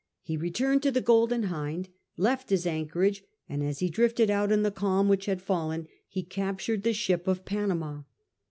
[0.23, 4.63] He returned to the Golden Hindy left his anchorage, and as he drifted out in
[4.63, 8.01] the calm which had fallen, he captured the ship of Panama.